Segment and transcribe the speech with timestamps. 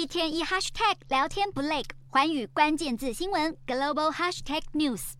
[0.00, 5.12] 一天一 hashtag 聊天不累，环宇关键字新闻 global hashtag news。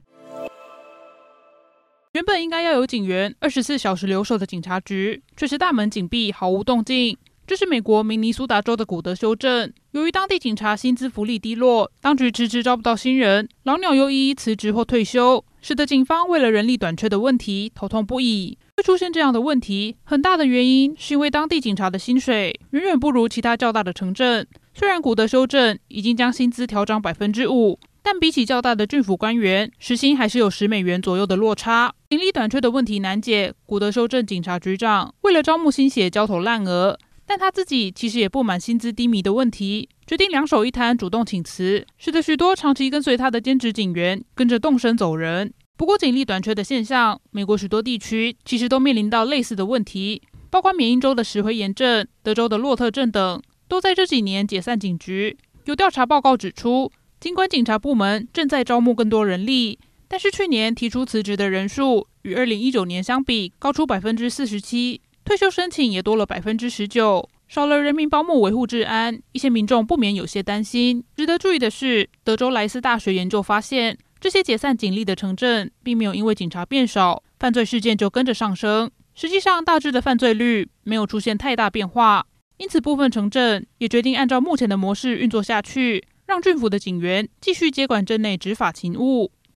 [2.13, 7.19] 原本应该要有警员二十四小时留守的警察局，却是大门紧闭，毫无动静。
[7.47, 18.59] 这是美国明尼苏达州的古德修镇，由于当地警察薪资福利低落，当局迟迟招不到新人，老鸟又一一辞职或退休，使得警方为了人力短缺的问题头痛不已。
[18.77, 24.47] 会出现这样的问题，很大的原因是因为当地警察的薪水远远不如其他较大的城镇。
[24.73, 31.93] 虽然古德休镇已经将薪资调涨百分之五，但比起较大的郡府官员，时薪还是有十美元左右的落差。
[32.09, 36.99] 人力短缺的问题难解，古德休镇警察局长为了招募新血，焦头烂额。
[37.31, 45.55] 但他自己其实也不满薪资低迷的问题，决定两手一摊，主动请辞，使得许多长期跟随他的兼职警员跟着动身走人。
[45.77, 50.21] 不过，警力短缺的现象，美国许多地区其实都面临到类似的问题，
[50.51, 55.39] 包括缅因州的石灰岩镇、德州的洛特镇等，都在这几年解散警局。
[55.67, 59.79] 有调查报告指出，尽管警察部门正在招募更多人力，
[60.09, 65.01] 但是去年提出辞职的人数与二零一九年相比高出百分之四十七，
[65.31, 71.05] 退休申请也多了百分之十九，少了人民保姆维护治安，一些民众不免有些担心。
[71.17, 73.97] 值得注意的是，德州莱斯大学研究发现。
[74.19, 78.91] 这些解散警力的城镇，并没有因为警察变少，犯罪事件就跟着上升。
[79.15, 82.27] 实际上，大致的犯罪率没有出现太大变化。
[82.57, 89.31] 因此，部分城镇也决定按照目前的模式运作下去，让郡府的警员继续接管镇内执法勤务。